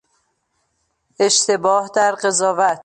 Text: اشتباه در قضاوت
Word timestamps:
اشتباه 1.19 1.87
در 1.95 2.15
قضاوت 2.15 2.79